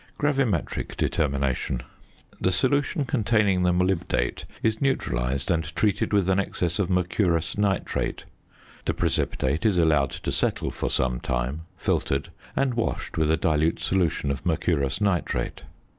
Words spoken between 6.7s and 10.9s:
of mercurous nitrate. The precipitate is allowed to settle for